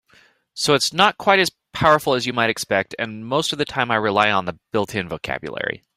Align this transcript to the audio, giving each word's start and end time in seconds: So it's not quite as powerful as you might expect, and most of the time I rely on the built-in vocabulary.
So 0.55 0.73
it's 0.73 0.91
not 0.93 1.19
quite 1.19 1.37
as 1.37 1.51
powerful 1.73 2.15
as 2.15 2.25
you 2.25 2.33
might 2.33 2.49
expect, 2.49 2.95
and 2.97 3.23
most 3.23 3.51
of 3.53 3.59
the 3.59 3.65
time 3.65 3.91
I 3.91 3.97
rely 3.97 4.31
on 4.31 4.45
the 4.45 4.57
built-in 4.71 5.07
vocabulary. 5.07 5.83